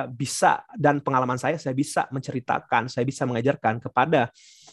[0.10, 4.29] bisa dan pengalaman saya, saya bisa menceritakan, saya bisa mengajarkan kepada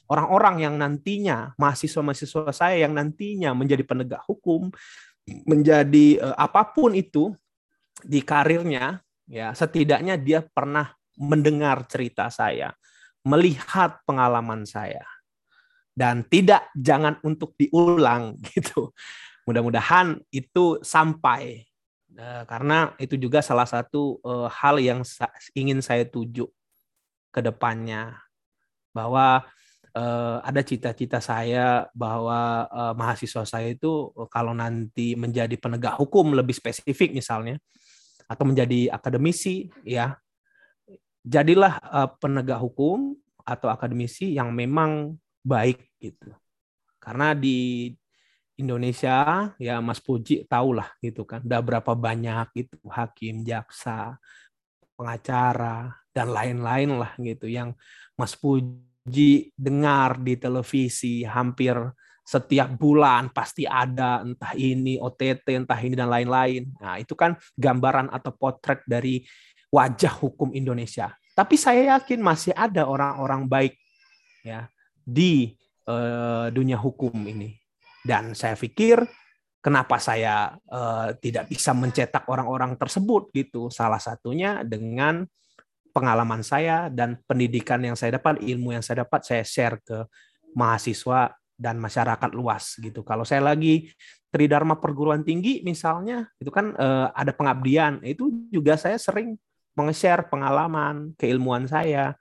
[0.09, 4.72] orang-orang yang nantinya mahasiswa-mahasiswa saya yang nantinya menjadi penegak hukum,
[5.48, 7.32] menjadi uh, apa pun itu
[8.04, 12.72] di karirnya, ya setidaknya dia pernah mendengar cerita saya,
[13.24, 15.04] melihat pengalaman saya,
[15.96, 18.92] dan tidak jangan untuk diulang gitu
[19.46, 21.64] mudah-mudahan itu sampai.
[22.16, 25.00] Uh, karena itu juga salah satu uh, hal yang
[25.54, 26.50] ingin saya tuju
[27.30, 28.18] ke depannya.
[28.90, 29.46] Bahwa
[29.94, 32.66] uh, ada cita-cita saya bahwa
[32.98, 37.62] mahasiswa saya itu kalau nanti menjadi penegak hukum lebih spesifik misalnya
[38.26, 40.18] atau menjadi akademisi ya
[41.22, 41.78] jadilah
[42.18, 43.14] penegak hukum
[43.46, 45.14] atau akademisi yang memang
[45.46, 46.35] baik gitu.
[46.98, 47.92] Karena di
[48.57, 51.45] Indonesia ya Mas Puji tahulah gitu kan.
[51.45, 54.16] Udah berapa banyak itu hakim jaksa
[54.97, 57.77] pengacara dan lain-lain lah gitu yang
[58.16, 61.77] Mas Puji dengar di televisi hampir
[62.27, 66.73] setiap bulan pasti ada entah ini OTT entah ini dan lain-lain.
[66.81, 69.23] Nah itu kan gambaran atau potret dari
[69.71, 71.12] wajah hukum Indonesia.
[71.37, 73.75] Tapi saya yakin masih ada orang-orang baik
[74.40, 74.66] ya
[75.05, 75.53] di
[75.87, 77.65] uh, dunia hukum ini
[78.07, 79.03] dan saya pikir
[79.59, 83.66] kenapa saya uh, tidak bisa mencetak orang-orang tersebut gitu.
[83.66, 85.27] Salah satunya dengan
[85.90, 90.07] pengalaman saya dan pendidikan yang saya dapat, ilmu yang saya dapat saya share ke
[90.55, 93.03] mahasiswa dan masyarakat luas gitu.
[93.03, 93.90] Kalau saya lagi
[94.31, 99.35] Tridharma perguruan tinggi misalnya, itu kan uh, ada pengabdian, itu juga saya sering
[99.73, 102.14] meng-share pengalaman, keilmuan saya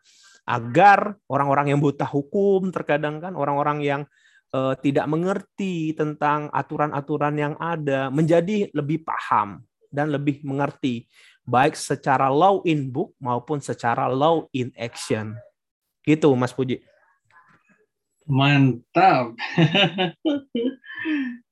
[0.47, 4.01] agar orang-orang yang buta hukum terkadang kan orang-orang yang
[4.55, 9.59] uh, tidak mengerti tentang aturan-aturan yang ada menjadi lebih paham
[9.91, 11.07] dan lebih mengerti
[11.43, 15.35] baik secara law in book maupun secara law in action.
[16.01, 16.81] Gitu Mas Puji.
[18.25, 19.37] Mantap.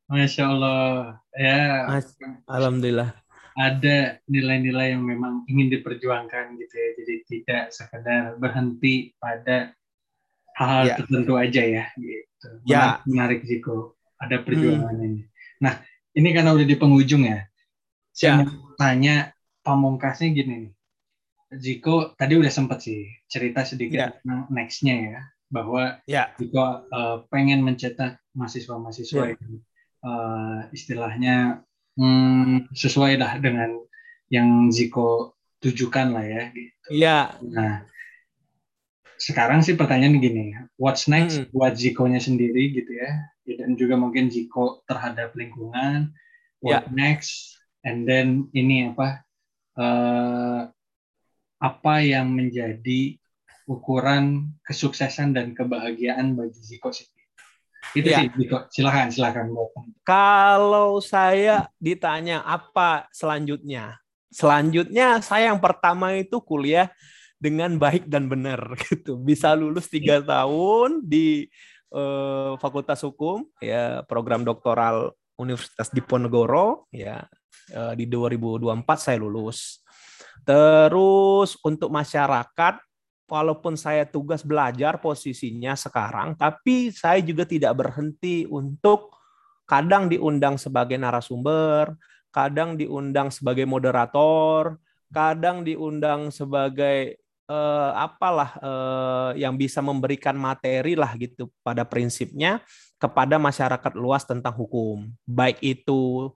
[0.10, 1.22] Masya Allah.
[1.38, 1.90] Ya.
[1.90, 2.18] Mas,
[2.50, 3.14] Alhamdulillah.
[3.54, 6.90] Ada nilai-nilai yang memang ingin diperjuangkan gitu ya.
[6.98, 9.70] Jadi tidak sekedar berhenti pada
[10.58, 10.96] hal ya.
[11.02, 11.84] tertentu aja ya.
[11.98, 12.48] Gitu.
[12.70, 13.02] Ya.
[13.10, 13.98] Menarik Ziko.
[14.22, 15.08] Ada perjuangan hmm.
[15.08, 15.22] ini.
[15.60, 15.84] Nah,
[16.16, 17.44] ini karena udah di penghujung ya.
[18.14, 18.54] Saya ya.
[18.78, 19.16] tanya
[19.66, 20.74] pamungkasnya gini nih.
[21.54, 24.10] Ziko tadi udah sempat sih cerita sedikit ya.
[24.18, 25.20] tentang nextnya ya
[25.54, 26.34] bahwa ya.
[26.42, 29.38] Ziko uh, pengen mencetak mahasiswa-mahasiswa ya.
[29.38, 29.54] yang
[30.02, 31.62] uh, istilahnya
[31.98, 33.78] hmm, sesuai lah dengan
[34.34, 36.44] yang Ziko tujukan lah ya.
[36.50, 36.88] Gitu.
[36.90, 37.18] Iya.
[37.54, 37.86] Nah,
[39.18, 41.50] sekarang sih pertanyaan gini, what's next hmm.
[41.54, 43.12] buat Ziko-nya sendiri gitu ya,
[43.60, 46.12] dan juga mungkin Ziko terhadap lingkungan,
[46.64, 46.94] what yeah.
[46.94, 49.24] next, and then ini apa,
[49.80, 50.62] uh,
[51.64, 53.16] apa yang menjadi
[53.64, 57.24] ukuran kesuksesan dan kebahagiaan bagi Ziko sendiri.
[57.96, 58.24] Itu ya.
[58.24, 58.58] sih, Ziko.
[58.72, 59.46] Silakan, silakan.
[60.08, 64.00] Kalau saya ditanya apa selanjutnya,
[64.32, 66.92] selanjutnya saya yang pertama itu kuliah
[67.44, 69.20] dengan baik dan benar gitu.
[69.20, 71.52] Bisa lulus tiga tahun di
[71.92, 77.28] uh, Fakultas Hukum ya program doktoral Universitas Diponegoro ya
[77.76, 79.84] uh, di 2024 saya lulus.
[80.48, 82.80] Terus untuk masyarakat
[83.28, 89.20] walaupun saya tugas belajar posisinya sekarang tapi saya juga tidak berhenti untuk
[89.64, 91.96] kadang diundang sebagai narasumber,
[92.32, 94.76] kadang diundang sebagai moderator,
[95.08, 97.23] kadang diundang sebagai
[97.54, 102.66] eh, apalah eh, yang bisa memberikan materi lah gitu pada prinsipnya
[102.98, 105.06] kepada masyarakat luas tentang hukum.
[105.30, 106.34] Baik itu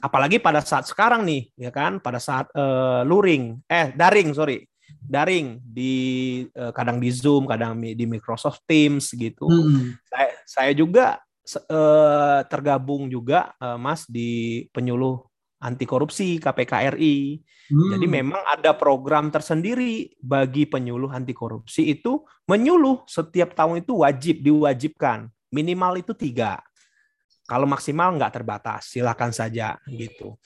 [0.00, 4.64] apalagi pada saat sekarang nih ya kan pada saat eh, luring eh daring sorry
[5.04, 5.94] daring di
[6.48, 9.46] eh, kadang di Zoom, kadang di Microsoft Teams gitu.
[9.48, 9.96] Hmm.
[10.08, 15.20] Saya saya juga eh, tergabung juga eh, Mas di penyuluh
[15.64, 17.40] anti korupsi KPK RI.
[17.72, 17.96] Hmm.
[17.96, 24.44] Jadi memang ada program tersendiri bagi penyuluh anti korupsi itu menyuluh setiap tahun itu wajib
[24.44, 26.60] diwajibkan minimal itu tiga.
[27.48, 30.36] Kalau maksimal nggak terbatas, silakan saja gitu.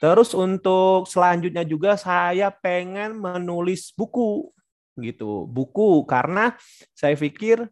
[0.00, 4.48] Terus untuk selanjutnya juga saya pengen menulis buku
[4.96, 6.54] gitu, buku karena
[6.94, 7.68] saya pikir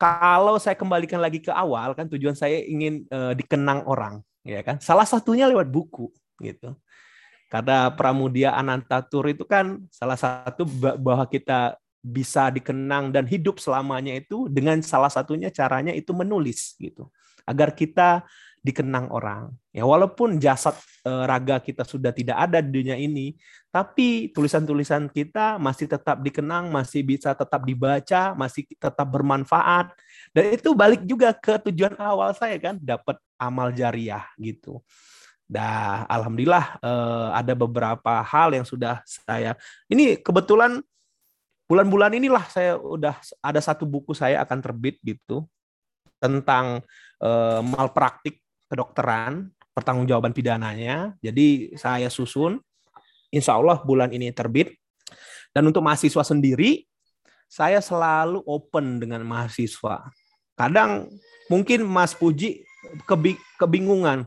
[0.00, 4.78] kalau saya kembalikan lagi ke awal kan tujuan saya ingin uh, dikenang orang ya kan?
[4.78, 6.76] Salah satunya lewat buku gitu.
[7.48, 10.66] Karena Pramudia Anantatur itu kan salah satu
[11.00, 17.08] bahwa kita bisa dikenang dan hidup selamanya itu dengan salah satunya caranya itu menulis gitu.
[17.48, 18.28] Agar kita
[18.64, 19.52] dikenang orang.
[19.76, 20.72] Ya walaupun jasad
[21.04, 23.36] e, raga kita sudah tidak ada di dunia ini
[23.68, 29.92] tapi tulisan-tulisan kita masih tetap dikenang masih bisa tetap dibaca masih tetap bermanfaat.
[30.32, 34.80] Dan itu balik juga ke tujuan awal saya kan dapat amal jariah gitu.
[35.44, 39.52] Dah, alhamdulillah eh, ada beberapa hal yang sudah saya.
[39.92, 40.80] Ini kebetulan
[41.68, 45.44] bulan-bulan inilah saya udah ada satu buku saya akan terbit gitu
[46.16, 46.80] tentang
[47.20, 48.43] eh, malpraktik
[48.74, 51.14] kedokteran, pertanggungjawaban pidananya.
[51.22, 52.58] Jadi saya susun,
[53.30, 54.74] insya Allah bulan ini terbit.
[55.54, 56.82] Dan untuk mahasiswa sendiri,
[57.46, 60.10] saya selalu open dengan mahasiswa.
[60.58, 61.06] Kadang
[61.46, 62.66] mungkin Mas Puji
[63.58, 64.26] kebingungan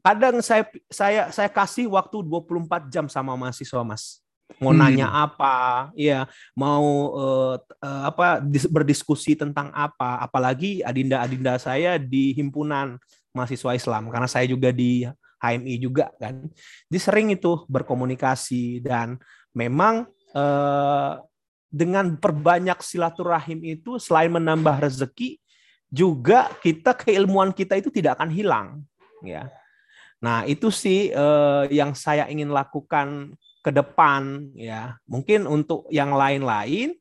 [0.00, 4.24] kadang saya saya saya kasih waktu 24 jam sama mahasiswa Mas.
[4.58, 4.82] Mau hmm.
[4.82, 6.26] nanya apa, ya,
[6.58, 12.98] mau uh, uh, apa berdiskusi tentang apa, apalagi adinda-adinda saya di himpunan
[13.36, 15.06] mahasiswa Islam karena saya juga di
[15.40, 16.46] HMI juga kan.
[16.90, 19.16] Jadi sering itu berkomunikasi dan
[19.56, 20.04] memang
[20.36, 21.22] uh,
[21.70, 25.38] dengan perbanyak silaturahim itu selain menambah rezeki
[25.90, 28.68] juga kita keilmuan kita itu tidak akan hilang
[29.26, 29.50] ya
[30.20, 35.00] Nah, itu sih eh, yang saya ingin lakukan ke depan ya.
[35.08, 36.92] Mungkin untuk yang lain-lain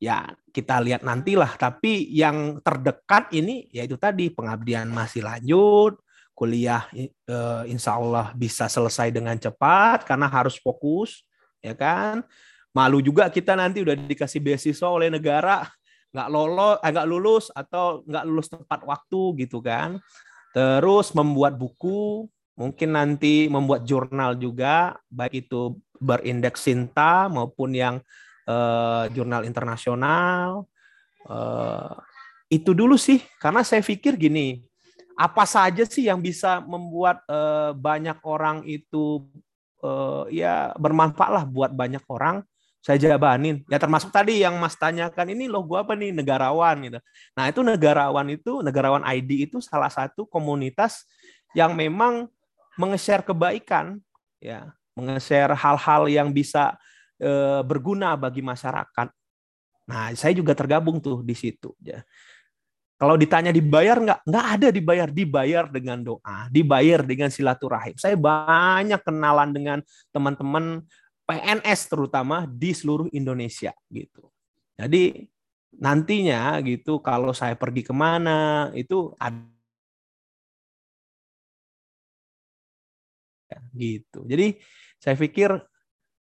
[0.00, 6.00] ya kita lihat nantilah, tapi yang terdekat ini yaitu tadi pengabdian masih lanjut,
[6.32, 11.22] kuliah eh, insya Allah bisa selesai dengan cepat karena harus fokus
[11.60, 12.24] ya kan.
[12.70, 15.68] Malu juga kita nanti udah dikasih beasiswa oleh negara
[16.10, 20.00] nggak lolos, agak eh, lulus atau nggak lulus tepat waktu gitu kan.
[20.50, 22.26] Terus membuat buku,
[22.60, 28.04] Mungkin nanti membuat jurnal juga, baik itu berindeks Sinta maupun yang
[28.50, 30.66] uh, jurnal internasional.
[31.22, 31.94] Uh,
[32.50, 34.66] itu dulu sih, karena saya pikir gini,
[35.14, 39.22] apa saja sih yang bisa membuat uh, banyak orang itu
[39.86, 42.42] uh, ya bermanfaat lah buat banyak orang
[42.80, 43.60] saya jabanin.
[43.68, 46.10] Ya termasuk tadi yang mas tanyakan ini loh gua apa nih?
[46.16, 46.98] Negarawan gitu.
[47.36, 51.04] Nah itu negarawan itu negarawan ID itu salah satu komunitas
[51.52, 52.26] yang memang
[52.80, 54.00] menge-share kebaikan,
[54.40, 56.80] ya, menge-share hal-hal yang bisa
[57.20, 59.08] e, berguna bagi masyarakat.
[59.90, 61.76] Nah, saya juga tergabung tuh di situ.
[61.84, 62.00] Ya.
[63.00, 64.20] Kalau ditanya dibayar nggak?
[64.28, 65.08] Nggak ada dibayar.
[65.08, 67.96] Dibayar dengan doa, dibayar dengan silaturahim.
[67.96, 69.78] Saya banyak kenalan dengan
[70.12, 70.84] teman-teman
[71.24, 74.28] PNS terutama di seluruh Indonesia gitu.
[74.76, 75.28] Jadi
[75.78, 79.46] nantinya gitu kalau saya pergi ke mana itu ada
[83.74, 84.26] gitu.
[84.26, 84.58] Jadi
[84.98, 85.54] saya pikir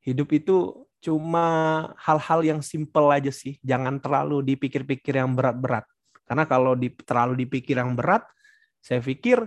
[0.06, 1.46] hidup itu cuma
[2.00, 3.56] hal-hal yang simple aja sih.
[3.62, 5.86] Jangan terlalu dipikir-pikir yang berat-berat.
[6.26, 8.26] Karena kalau di, terlalu dipikir yang berat,
[8.82, 9.46] saya pikir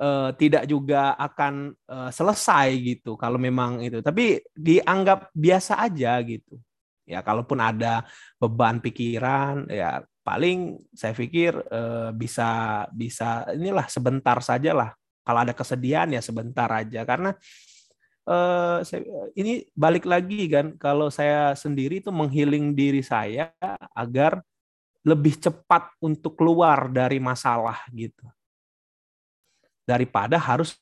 [0.00, 3.16] eh, tidak juga akan eh, selesai gitu.
[3.16, 6.60] Kalau memang itu, tapi dianggap biasa aja gitu.
[7.02, 8.06] Ya, kalaupun ada
[8.38, 14.90] beban pikiran, ya paling saya pikir eh, bisa bisa inilah sebentar saja lah
[15.26, 17.34] kalau ada kesedihan ya sebentar aja karena
[18.26, 18.78] uh,
[19.34, 23.50] ini balik lagi kan kalau saya sendiri itu menghiling diri saya
[23.94, 24.42] agar
[25.02, 28.22] lebih cepat untuk keluar dari masalah gitu.
[29.82, 30.78] Daripada harus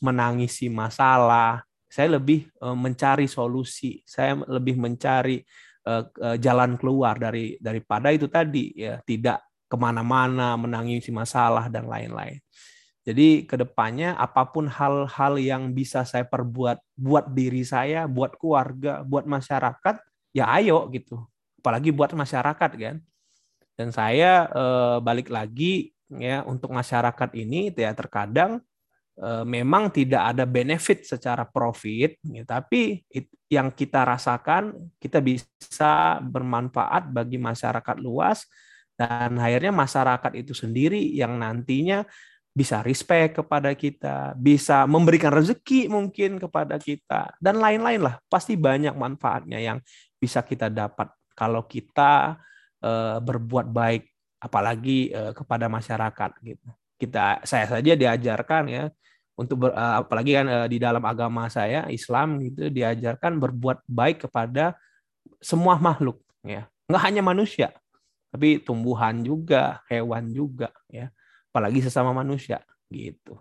[0.00, 1.60] menangisi masalah.
[1.84, 4.00] Saya lebih uh, mencari solusi.
[4.08, 5.44] Saya lebih mencari
[5.84, 12.40] uh, jalan keluar dari daripada itu tadi ya tidak ke mana-mana menangisi masalah dan lain-lain
[13.04, 19.04] jadi ke depannya apa pun hal-hal yang bisa saya perbuat buat diri saya, buat keluarga,
[19.04, 20.00] buat masyarakat,
[20.32, 21.20] ya ayo gitu.
[21.60, 22.96] Apalagi buat masyarakat kan.
[23.76, 28.64] Dan saya eh, balik lagi ya untuk masyarakat ini ya terkadang
[29.20, 36.24] eh, memang tidak ada benefit secara profit, ya, tapi it, yang kita rasakan kita bisa
[36.24, 38.48] bermanfaat bagi masyarakat luas
[38.96, 42.06] dan akhirnya masyarakat itu sendiri yang nantinya
[42.54, 48.22] bisa respect kepada kita, bisa memberikan rezeki mungkin kepada kita dan lain-lain lah.
[48.30, 49.82] Pasti banyak manfaatnya yang
[50.22, 52.38] bisa kita dapat kalau kita
[52.78, 54.06] uh, berbuat baik
[54.38, 56.68] apalagi uh, kepada masyarakat gitu.
[56.94, 58.86] Kita saya saja diajarkan ya
[59.34, 64.78] untuk ber, uh, apalagi kan di dalam agama saya Islam gitu diajarkan berbuat baik kepada
[65.42, 66.70] semua makhluk ya.
[66.86, 67.74] Nggak hanya manusia,
[68.30, 71.10] tapi tumbuhan juga, hewan juga ya
[71.54, 72.58] apalagi sesama manusia
[72.90, 73.38] gitu.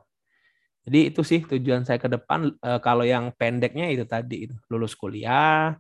[0.86, 2.54] Jadi itu sih tujuan saya ke depan.
[2.62, 5.74] E, kalau yang pendeknya itu tadi itu lulus kuliah,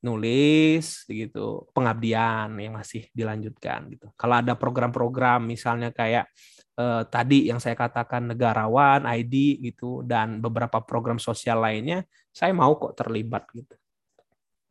[0.00, 4.08] nulis gitu, pengabdian yang masih dilanjutkan gitu.
[4.16, 6.32] Kalau ada program-program misalnya kayak
[6.72, 12.72] e, tadi yang saya katakan negarawan, ID gitu dan beberapa program sosial lainnya, saya mau
[12.80, 13.76] kok terlibat gitu.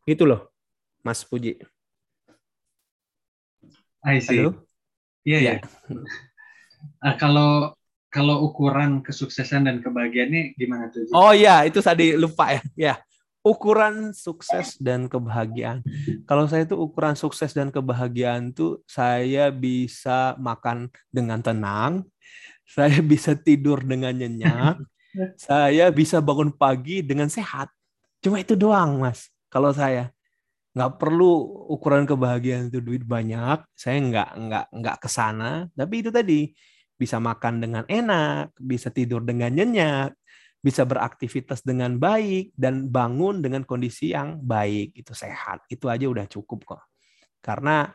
[0.09, 0.49] Gitu loh,
[1.05, 1.61] Mas Puji.
[4.01, 4.49] I see.
[5.25, 6.25] Iya, yeah, ya.
[7.03, 7.51] Uh, kalau
[8.15, 11.11] kalau ukuran kesuksesan dan kebahagiaannya gimana tuh?
[11.11, 12.61] Oh iya, itu tadi lupa ya.
[12.79, 12.95] Ya,
[13.45, 15.85] ukuran sukses dan kebahagiaan.
[16.25, 22.07] Kalau saya itu ukuran sukses dan kebahagiaan tuh saya bisa makan dengan tenang,
[22.65, 24.81] saya bisa tidur dengan nyenyak,
[25.37, 27.69] saya bisa bangun pagi dengan sehat.
[28.23, 29.29] Cuma itu doang, Mas.
[29.53, 30.09] Kalau saya
[30.71, 35.69] nggak perlu ukuran kebahagiaan itu duit banyak, saya nggak nggak nggak ke sana.
[35.77, 36.49] Tapi itu tadi
[36.95, 40.15] bisa makan dengan enak, bisa tidur dengan nyenyak,
[40.63, 45.61] bisa beraktivitas dengan baik dan bangun dengan kondisi yang baik, itu sehat.
[45.69, 46.83] Itu aja udah cukup kok.
[47.43, 47.91] Karena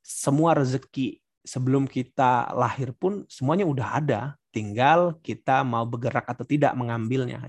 [0.00, 4.20] semua rezeki sebelum kita lahir pun semuanya udah ada,
[4.54, 7.42] tinggal kita mau bergerak atau tidak mengambilnya.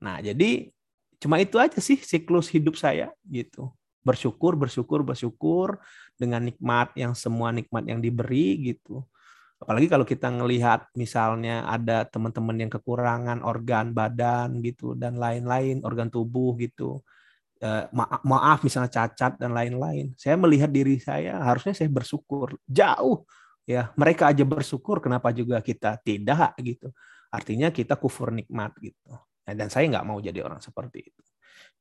[0.00, 0.70] Nah, jadi
[1.18, 3.74] cuma itu aja sih siklus hidup saya gitu
[4.04, 5.80] bersyukur, bersyukur, bersyukur
[6.18, 9.02] dengan nikmat yang semua nikmat yang diberi gitu.
[9.58, 16.12] Apalagi kalau kita ngelihat misalnya ada teman-teman yang kekurangan organ badan gitu dan lain-lain, organ
[16.12, 17.00] tubuh gitu.
[17.64, 20.12] Eh, maaf, maaf misalnya cacat dan lain-lain.
[20.20, 23.24] Saya melihat diri saya harusnya saya bersyukur jauh
[23.64, 23.88] ya.
[23.96, 26.92] Mereka aja bersyukur kenapa juga kita tidak gitu.
[27.32, 29.16] Artinya kita kufur nikmat gitu.
[29.48, 31.22] Dan saya nggak mau jadi orang seperti itu.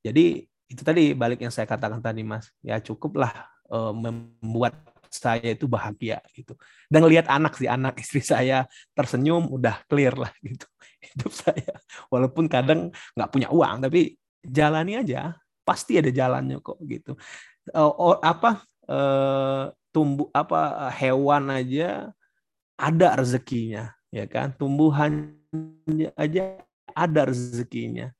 [0.03, 0.25] Jadi
[0.71, 4.75] itu tadi balik yang saya katakan tadi mas ya cukuplah uh, membuat
[5.13, 6.57] saya itu bahagia gitu.
[6.89, 8.65] Dan lihat anak sih anak istri saya
[8.97, 10.65] tersenyum udah clear lah gitu
[11.13, 11.73] hidup saya.
[12.09, 15.37] Walaupun kadang nggak punya uang tapi jalani aja.
[15.63, 17.15] Pasti ada jalannya kok gitu.
[17.71, 22.11] Uh, apa uh, tumbuh apa hewan aja
[22.75, 24.51] ada rezekinya ya kan?
[24.57, 25.37] Tumbuhan
[26.17, 26.57] aja
[26.91, 28.11] ada rezekinya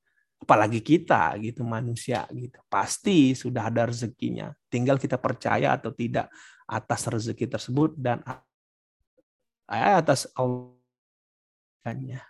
[0.44, 2.60] apalagi kita gitu manusia gitu.
[2.68, 4.52] Pasti sudah ada rezekinya.
[4.68, 6.28] Tinggal kita percaya atau tidak
[6.68, 8.20] atas rezeki tersebut dan
[9.64, 12.20] atas Allahnya.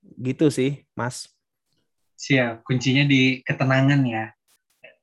[0.00, 1.28] Gitu sih mas.
[2.16, 4.32] Siap kuncinya di ketenangan ya.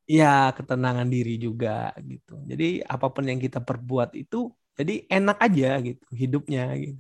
[0.10, 2.42] Ya ketenangan diri juga gitu.
[2.50, 6.98] Jadi apa pun yang kita perbuat itu jadi enak aja gitu hidupnya gitu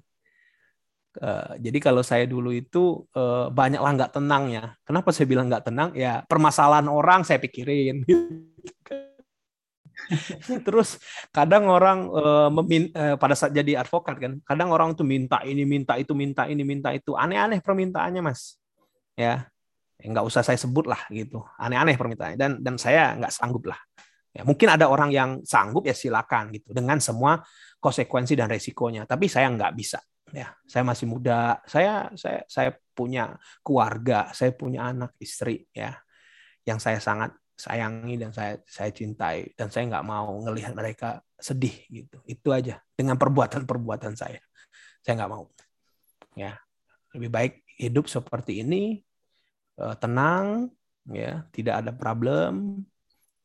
[1.17, 4.77] Uh, jadi kalau saya dulu itu uh, banyaklah nggak tenangnya.
[4.85, 5.89] Kenapa saya bilang nggak tenang?
[5.97, 8.05] Ya permasalahan orang saya pikirin.
[10.65, 11.01] Terus
[11.33, 15.65] kadang orang uh, memin uh, pada saat jadi advokat kan, kadang orang tuh minta ini,
[15.65, 18.57] minta itu, minta ini, minta itu, aneh-aneh permintaannya mas.
[19.17, 19.49] Ya,
[19.99, 23.81] nggak usah saya sebut lah gitu, aneh-aneh permintaannya dan dan saya nggak sanggup lah.
[24.29, 27.41] Ya, mungkin ada orang yang sanggup ya silakan gitu dengan semua
[27.81, 29.99] konsekuensi dan resikonya, tapi saya nggak bisa
[30.33, 31.61] ya saya masih muda.
[31.65, 35.95] Saya saya saya punya keluarga saya punya anak istri ya
[36.67, 39.51] yang saya sangat sayangi dan saya saya cintai.
[39.51, 42.23] Dan saya nggak mau ngelihat mereka sedih gitu.
[42.23, 44.39] Itu aja dengan perbuatan-perbuatan saya.
[45.03, 45.51] Saya nggak mau
[46.39, 46.55] ya.
[47.11, 49.03] Lebih baik hidup seperti ini
[49.75, 50.71] eh, tenang
[51.11, 52.83] ya tidak ada problem.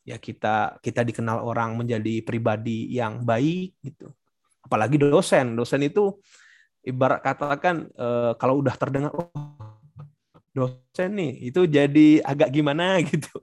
[0.05, 4.15] Ya kita kita dikenal orang menjadi pribadi yang baik gitu.
[4.63, 5.59] Apalagi dosen.
[5.59, 6.23] Dosen itu
[6.85, 9.33] ibarat katakan uh, kalau udah terdengar oh,
[10.55, 13.35] dosen nih itu jadi agak gimana gitu.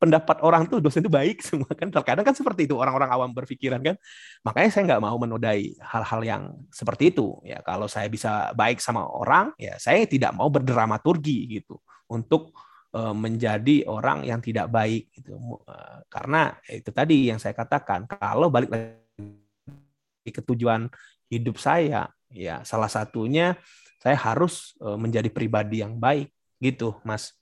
[0.00, 1.92] Pendapat orang tuh dosen itu baik semua kan.
[1.92, 3.96] Terkadang kan seperti itu orang-orang awam berpikiran kan.
[4.42, 7.36] Makanya saya nggak mau menodai hal-hal yang seperti itu.
[7.44, 11.76] Ya kalau saya bisa baik sama orang, ya saya tidak mau berdramaturgi gitu
[12.08, 12.56] untuk
[12.96, 15.36] eh, menjadi orang yang tidak baik gitu.
[15.68, 20.88] Eh, karena itu tadi yang saya katakan kalau balik lagi ke tujuan
[21.28, 23.56] hidup saya, ya salah satunya
[24.00, 27.32] saya harus eh, menjadi pribadi yang baik gitu mas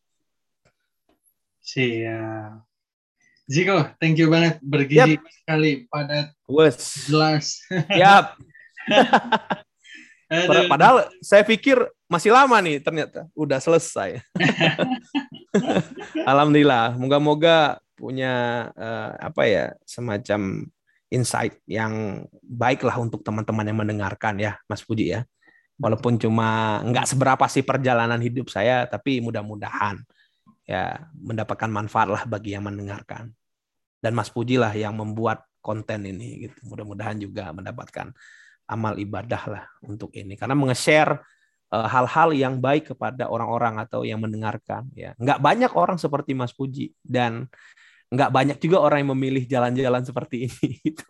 [1.65, 2.67] siap
[3.47, 5.23] Ziko, thank you banget bergizi yep.
[5.31, 7.07] sekali pada Wes.
[7.07, 7.63] jelas.
[7.95, 8.35] Yap.
[10.75, 11.79] Padahal saya pikir
[12.11, 14.19] masih lama nih ternyata udah selesai.
[16.31, 20.67] Alhamdulillah, moga-moga punya uh, apa ya semacam
[21.13, 25.21] insight yang baiklah untuk teman-teman yang mendengarkan ya, Mas Puji ya.
[25.77, 30.01] Walaupun cuma nggak seberapa sih perjalanan hidup saya tapi mudah-mudahan
[30.65, 33.31] ya mendapatkan manfaat lah bagi yang mendengarkan.
[34.01, 36.59] Dan Mas Puji lah yang membuat konten ini gitu.
[36.75, 38.15] Mudah-mudahan juga mendapatkan
[38.67, 40.35] amal ibadah lah untuk ini.
[40.35, 41.23] Karena menge-share
[41.71, 45.15] uh, hal-hal yang baik kepada orang-orang atau yang mendengarkan ya.
[45.19, 47.51] Nggak banyak orang seperti Mas Puji dan
[48.17, 51.09] nggak banyak juga orang yang memilih jalan-jalan seperti ini itu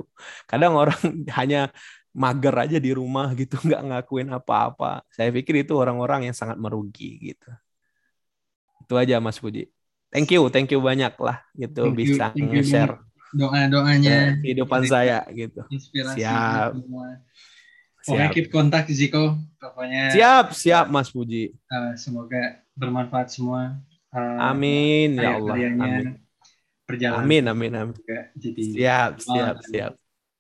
[0.51, 0.99] kadang orang
[1.39, 1.71] hanya
[2.11, 5.07] mager aja di rumah gitu nggak ngakuin apa-apa.
[5.15, 7.51] Saya pikir itu orang-orang yang sangat merugi gitu.
[8.83, 9.71] Itu aja Mas Puji
[10.17, 12.97] thank you thank you banyak lah gitu thank bisa nge-share
[13.37, 14.41] doa-doanya.
[14.41, 15.61] kehidupan saya gitu.
[15.69, 16.73] inspirasi siap.
[16.73, 17.09] semua.
[18.07, 18.31] Siap.
[18.33, 19.37] keep kontak Ziko.
[19.61, 23.77] Pokoknya siap siap Mas Puji uh, semoga bermanfaat semua.
[24.09, 25.55] Uh, amin ya Allah.
[25.69, 26.26] amin
[26.87, 27.97] perjalanan amin amin amin
[28.39, 29.93] jadi siap siap siap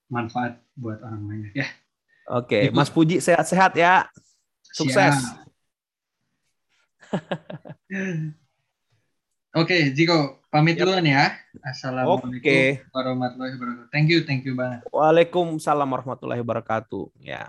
[0.07, 1.67] manfaat buat orang banyak ya.
[2.27, 2.75] Oke, okay.
[2.75, 4.11] Mas Puji sehat-sehat ya.
[4.75, 5.15] Sukses.
[9.55, 10.85] Oke, okay, Jiko, pamit yep.
[10.85, 11.39] duluan ya.
[11.63, 12.83] Assalamualaikum okay.
[12.91, 13.89] warahmatullahi wabarakatuh.
[13.95, 14.85] Thank you, thank you banget.
[14.91, 17.15] Waalaikumsalam warahmatullahi wabarakatuh.
[17.23, 17.47] Ya.